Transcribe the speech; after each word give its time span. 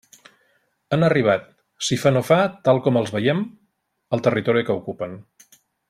Han 0.95 1.07
arribat 1.07 1.45
si 1.89 1.97
fa 2.05 2.13
no 2.15 2.23
fa 2.31 2.39
tal 2.69 2.81
com 2.87 2.97
els 3.03 3.13
veiem 3.19 3.45
al 4.19 4.25
territori 4.31 4.65
que 4.71 4.81
ocupen. 4.83 5.17